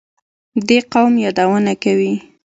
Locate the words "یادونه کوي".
1.25-2.13